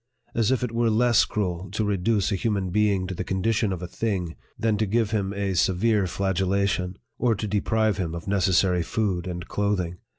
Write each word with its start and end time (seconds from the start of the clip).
As 0.33 0.49
if 0.49 0.63
it 0.63 0.71
were 0.71 0.89
less 0.89 1.25
cruel 1.25 1.69
to 1.73 1.85
reduce 1.85 2.31
a 2.31 2.35
hu 2.35 2.49
man 2.49 2.69
being 2.71 3.05
to 3.05 3.13
the 3.13 3.23
condition 3.23 3.71
of 3.71 3.83
a 3.83 3.87
thing, 3.87 4.35
than 4.57 4.75
to 4.79 4.87
give 4.87 5.11
him 5.11 5.31
a 5.31 5.53
severe 5.53 6.07
flagellation, 6.07 6.97
or 7.19 7.35
to 7.35 7.47
deprive 7.47 7.97
him 7.97 8.15
of 8.15 8.27
necessary 8.27 8.81
food 8.81 9.27
and 9.27 9.47
clothing 9.47 9.97